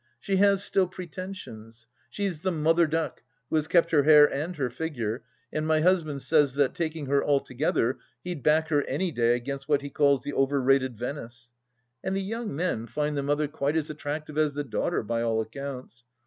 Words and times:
She 0.19 0.37
has 0.37 0.63
still 0.63 0.87
pretensions. 0.87 1.85
She's 2.09 2.39
the 2.41 2.51
mother 2.51 2.87
duck 2.87 3.21
who 3.51 3.55
has 3.55 3.67
kept 3.67 3.91
her 3.91 4.01
hair 4.01 4.25
and 4.25 4.55
her 4.55 4.71
figure,. 4.71 5.21
and 5.53 5.67
my 5.67 5.81
husband 5.81 6.23
says 6.23 6.55
that, 6.55 6.73
taking 6.73 7.05
her 7.05 7.23
altogether, 7.23 7.99
he'd 8.23 8.41
back 8.41 8.69
her 8.69 8.81
any 8.85 9.11
day 9.11 9.35
against 9.35 9.69
what 9.69 9.83
he 9.83 9.91
calls" 9.91 10.23
the 10.23 10.33
over 10.33 10.59
rated 10.59 10.97
Venice." 10.97 11.51
And.the 12.03 12.23
young 12.23 12.55
men 12.55 12.87
find 12.87 13.15
the 13.15 13.21
mother 13.21 13.47
quite 13.47 13.75
as 13.75 13.91
attractive 13.91 14.39
as 14.39 14.53
the 14.55 14.63
daughter, 14.63 15.03
by 15.03 15.21
all 15.21 15.39
accounts. 15.39 16.03